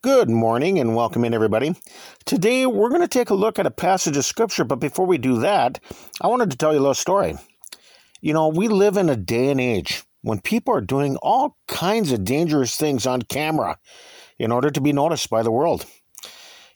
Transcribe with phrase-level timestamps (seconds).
[0.00, 1.74] Good morning and welcome in, everybody.
[2.24, 5.18] Today we're going to take a look at a passage of scripture, but before we
[5.18, 5.80] do that,
[6.20, 7.34] I wanted to tell you a little story.
[8.20, 12.12] You know, we live in a day and age when people are doing all kinds
[12.12, 13.76] of dangerous things on camera
[14.38, 15.84] in order to be noticed by the world.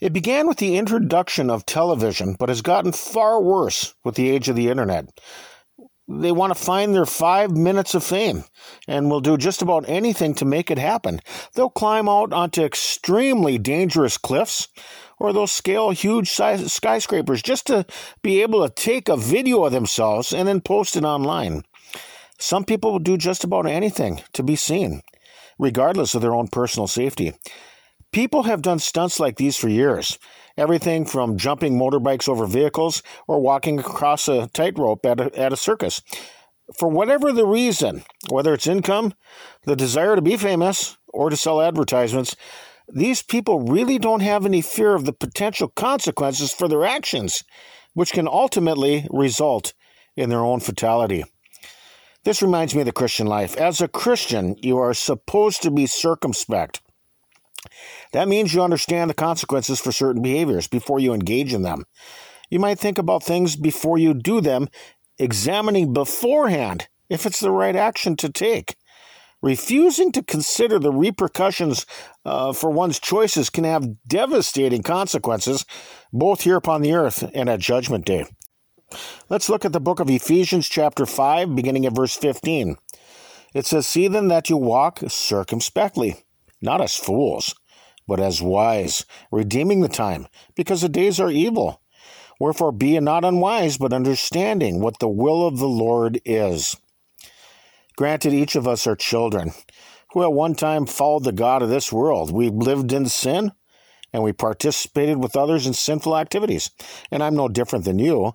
[0.00, 4.48] It began with the introduction of television, but has gotten far worse with the age
[4.48, 5.10] of the internet.
[6.12, 8.42] They want to find their five minutes of fame
[8.88, 11.20] and will do just about anything to make it happen.
[11.54, 14.66] They'll climb out onto extremely dangerous cliffs
[15.20, 17.86] or they'll scale huge skyscrapers just to
[18.22, 21.62] be able to take a video of themselves and then post it online.
[22.38, 25.02] Some people will do just about anything to be seen,
[25.60, 27.34] regardless of their own personal safety.
[28.12, 30.18] People have done stunts like these for years.
[30.60, 35.56] Everything from jumping motorbikes over vehicles or walking across a tightrope at a, at a
[35.56, 36.02] circus.
[36.78, 39.14] For whatever the reason, whether it's income,
[39.64, 42.36] the desire to be famous, or to sell advertisements,
[42.86, 47.42] these people really don't have any fear of the potential consequences for their actions,
[47.94, 49.72] which can ultimately result
[50.14, 51.24] in their own fatality.
[52.24, 53.56] This reminds me of the Christian life.
[53.56, 56.82] As a Christian, you are supposed to be circumspect.
[58.12, 61.84] That means you understand the consequences for certain behaviors before you engage in them.
[62.50, 64.68] You might think about things before you do them,
[65.18, 68.76] examining beforehand if it's the right action to take.
[69.42, 71.86] Refusing to consider the repercussions
[72.26, 75.64] uh, for one's choices can have devastating consequences,
[76.12, 78.26] both here upon the earth and at Judgment Day.
[79.30, 82.76] Let's look at the book of Ephesians, chapter 5, beginning at verse 15.
[83.54, 86.24] It says, See then that you walk circumspectly
[86.60, 87.54] not as fools,
[88.06, 91.80] but as wise, redeeming the time, because the days are evil.
[92.38, 96.76] Wherefore be not unwise, but understanding what the will of the Lord is.
[97.96, 99.52] Granted, each of us are children
[100.12, 102.32] who at one time followed the God of this world.
[102.32, 103.52] We lived in sin
[104.12, 106.70] and we participated with others in sinful activities.
[107.10, 108.34] And I'm no different than you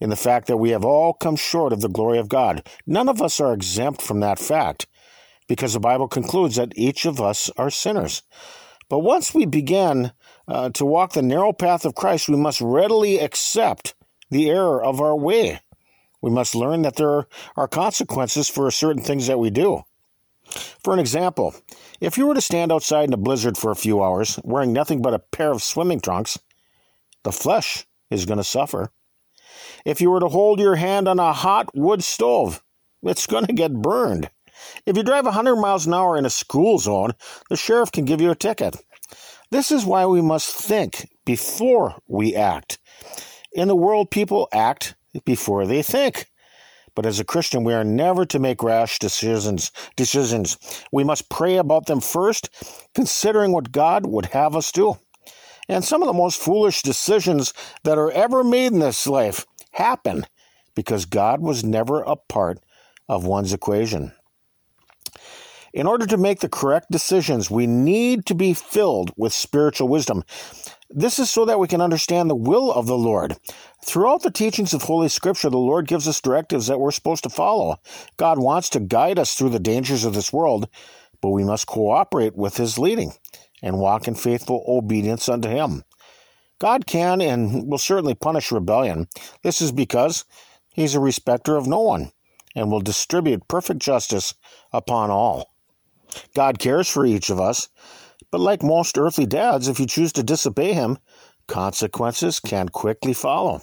[0.00, 2.66] in the fact that we have all come short of the glory of God.
[2.86, 4.86] None of us are exempt from that fact
[5.52, 8.22] because the Bible concludes that each of us are sinners.
[8.88, 10.12] But once we begin
[10.48, 13.92] uh, to walk the narrow path of Christ, we must readily accept
[14.30, 15.60] the error of our way.
[16.22, 19.82] We must learn that there are consequences for certain things that we do.
[20.82, 21.54] For an example,
[22.00, 25.02] if you were to stand outside in a blizzard for a few hours wearing nothing
[25.02, 26.38] but a pair of swimming trunks,
[27.24, 28.90] the flesh is going to suffer.
[29.84, 32.62] If you were to hold your hand on a hot wood stove,
[33.02, 34.30] it's going to get burned.
[34.86, 37.12] If you drive 100 miles an hour in a school zone,
[37.48, 38.76] the sheriff can give you a ticket.
[39.50, 42.78] This is why we must think before we act.
[43.52, 46.26] In the world, people act before they think.
[46.94, 49.70] But as a Christian, we are never to make rash decisions.
[49.96, 50.58] Decisions.
[50.90, 52.50] We must pray about them first,
[52.94, 54.98] considering what God would have us do.
[55.68, 60.26] And some of the most foolish decisions that are ever made in this life happen
[60.74, 62.58] because God was never a part
[63.08, 64.12] of one's equation.
[65.72, 70.22] In order to make the correct decisions, we need to be filled with spiritual wisdom.
[70.90, 73.38] This is so that we can understand the will of the Lord.
[73.82, 77.30] Throughout the teachings of Holy Scripture, the Lord gives us directives that we're supposed to
[77.30, 77.80] follow.
[78.18, 80.68] God wants to guide us through the dangers of this world,
[81.22, 83.14] but we must cooperate with His leading
[83.62, 85.84] and walk in faithful obedience unto Him.
[86.58, 89.08] God can and will certainly punish rebellion.
[89.42, 90.26] This is because
[90.74, 92.12] He's a respecter of no one
[92.54, 94.34] and will distribute perfect justice
[94.70, 95.51] upon all.
[96.34, 97.68] God cares for each of us,
[98.30, 100.98] but like most earthly dads, if you choose to disobey Him,
[101.46, 103.62] consequences can quickly follow.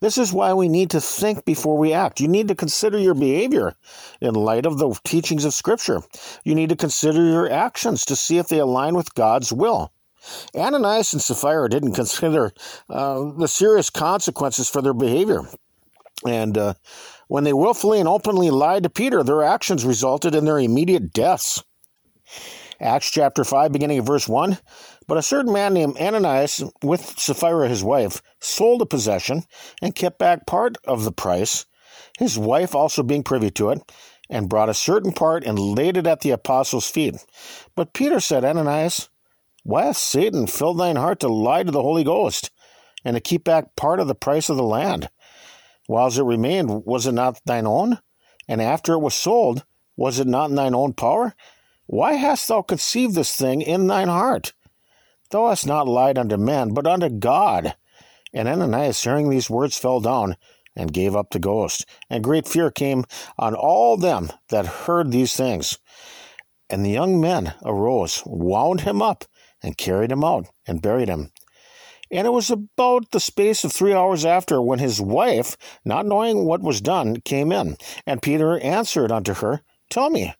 [0.00, 2.20] This is why we need to think before we act.
[2.20, 3.74] You need to consider your behavior
[4.20, 6.02] in light of the teachings of Scripture.
[6.44, 9.92] You need to consider your actions to see if they align with God's will.
[10.54, 12.52] Ananias and Sapphira didn't consider
[12.88, 15.42] uh, the serious consequences for their behavior.
[16.26, 16.74] And uh,
[17.28, 21.62] when they willfully and openly lied to Peter, their actions resulted in their immediate deaths.
[22.80, 24.58] Acts chapter 5, beginning of verse 1.
[25.06, 29.44] But a certain man named Ananias, with Sapphira his wife, sold a possession
[29.82, 31.66] and kept back part of the price,
[32.18, 33.82] his wife also being privy to it,
[34.30, 37.16] and brought a certain part and laid it at the apostles' feet.
[37.74, 39.08] But Peter said, Ananias,
[39.64, 42.50] why hath Satan filled thine heart to lie to the Holy Ghost,
[43.04, 45.08] and to keep back part of the price of the land?
[45.88, 47.98] Whiles it remained, was it not thine own?
[48.46, 49.64] And after it was sold,
[49.96, 51.34] was it not in thine own power?
[51.90, 54.52] Why hast thou conceived this thing in thine heart?
[55.30, 57.76] Thou hast not lied unto men, but unto God.
[58.34, 60.36] And Ananias, hearing these words, fell down
[60.76, 61.86] and gave up the ghost.
[62.10, 63.06] And great fear came
[63.38, 65.78] on all them that heard these things.
[66.68, 69.24] And the young men arose, wound him up,
[69.62, 71.32] and carried him out and buried him.
[72.10, 75.56] And it was about the space of three hours after when his wife,
[75.86, 77.78] not knowing what was done, came in.
[78.06, 80.34] And Peter answered unto her, Tell me,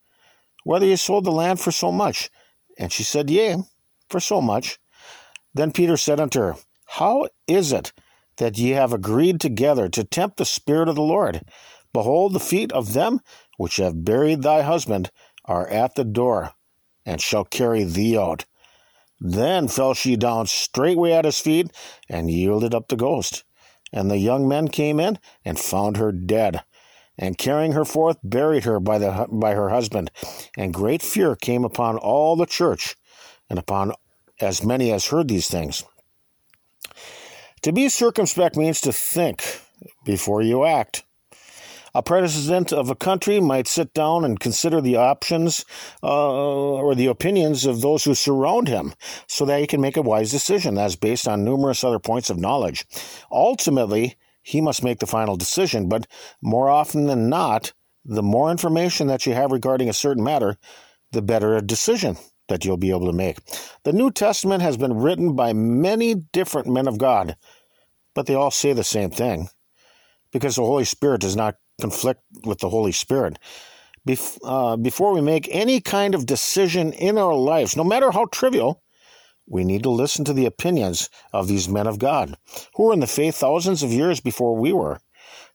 [0.69, 2.29] whether you sold the land for so much.
[2.79, 3.57] And she said, Yea,
[4.11, 4.79] for so much.
[5.55, 7.95] Then Peter said unto her, How is it
[8.37, 11.41] that ye have agreed together to tempt the Spirit of the Lord?
[11.95, 13.21] Behold, the feet of them
[13.57, 15.11] which have buried thy husband
[15.47, 16.53] are at the door,
[17.07, 18.45] and shall carry thee out.
[19.19, 21.73] Then fell she down straightway at his feet,
[22.11, 23.43] and yielded up the ghost.
[23.91, 26.63] And the young men came in, and found her dead,
[27.19, 30.11] and carrying her forth, buried her by, the, by her husband.
[30.57, 32.95] And great fear came upon all the church,
[33.51, 33.93] and upon
[34.41, 35.83] as many as heard these things.
[37.63, 39.61] To be circumspect means to think
[40.05, 41.05] before you act.
[41.95, 45.65] A president of a country might sit down and consider the options
[46.03, 48.95] uh, or the opinions of those who surround him
[49.27, 52.39] so that he can make a wise decision that's based on numerous other points of
[52.39, 52.85] knowledge.
[53.33, 54.17] Ultimately,
[54.49, 56.07] he must make the final decision, but
[56.41, 57.75] more often than not,
[58.07, 60.57] the more information that you have regarding a certain matter,
[61.13, 62.17] the better a decision
[62.49, 63.37] that you'll be able to make.
[63.85, 67.37] The New Testament has been written by many different men of God,
[68.15, 69.51] but they all say the same thing
[70.33, 73.39] because the Holy Spirit does not conflict with the Holy Spirit.
[74.09, 78.25] Bef- uh, before we make any kind of decision in our lives, no matter how
[78.33, 78.83] trivial,
[79.49, 82.37] we need to listen to the opinions of these men of God
[82.75, 85.01] who were in the faith thousands of years before we were.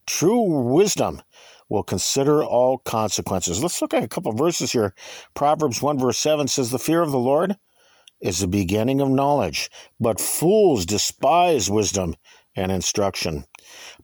[0.06, 1.22] True wisdom
[1.70, 3.62] will consider all consequences.
[3.62, 4.94] Let's look at a couple verses here.
[5.34, 7.58] Proverbs 1 verse 7 says, The fear of the Lord
[8.20, 9.70] is the beginning of knowledge,
[10.00, 12.16] but fools despise wisdom
[12.56, 13.46] and instruction.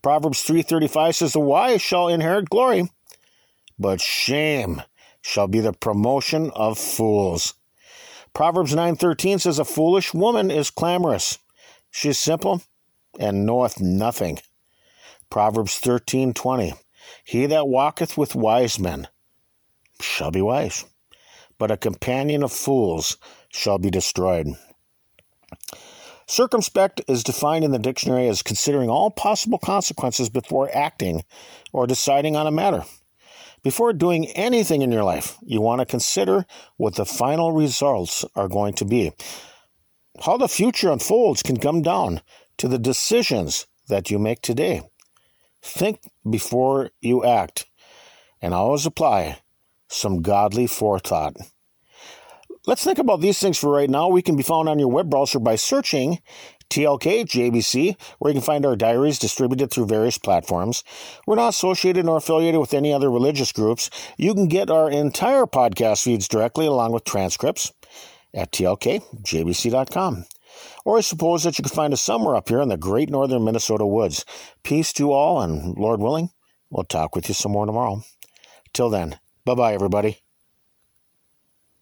[0.02, 2.90] Proverbs 3:35 says the wise shall inherit glory,
[3.78, 4.84] but shame
[5.22, 7.54] shall be the promotion of fools.
[8.34, 11.40] Proverbs 9:13 says a foolish woman is clamorous.
[11.92, 12.62] She is simple
[13.20, 14.40] and knoweth nothing.
[15.30, 16.74] Proverbs 13:20
[17.24, 19.08] He that walketh with wise men
[20.02, 20.86] shall be wise,
[21.58, 23.18] but a companion of fools
[23.50, 24.48] shall be destroyed.
[26.28, 31.24] Circumspect is defined in the dictionary as considering all possible consequences before acting
[31.74, 32.86] or deciding on a matter.
[33.64, 36.46] Before doing anything in your life, you want to consider
[36.78, 39.12] what the final results are going to be.
[40.22, 42.22] How the future unfolds can come down
[42.58, 44.82] to the decisions that you make today.
[45.62, 47.66] Think before you act,
[48.42, 49.40] and always apply
[49.90, 51.36] some godly forethought.
[52.68, 54.10] Let's think about these things for right now.
[54.10, 56.20] We can be found on your web browser by searching
[56.70, 60.84] TLK JBC, where you can find our diaries distributed through various platforms.
[61.26, 63.90] We're not associated nor affiliated with any other religious groups.
[64.18, 67.72] You can get our entire podcast feeds directly along with transcripts
[68.34, 70.26] at tlkjbc.com.
[70.86, 73.46] Or I suppose that you could find us somewhere up here in the great northern
[73.46, 74.26] Minnesota woods.
[74.64, 76.30] Peace to all, and Lord willing,
[76.70, 78.04] we'll talk with you some more tomorrow.
[78.74, 80.20] Till then, bye bye, everybody.